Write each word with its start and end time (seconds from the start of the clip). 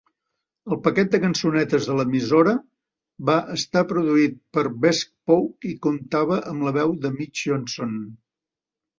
El 0.75 0.77
paquet 0.85 1.09
de 1.15 1.17
cançonetes 1.23 1.83
de 1.89 1.91
l"emissora 1.95 2.53
va 3.29 3.35
estar 3.57 3.83
produït 3.91 4.39
per 4.57 4.63
Bespoke 4.85 5.69
i 5.73 5.75
comptava 5.87 6.39
amb 6.53 6.65
la 6.69 6.73
veu 6.79 6.95
de 7.05 7.13
Mitch 7.19 7.43
Johnson. 7.51 7.93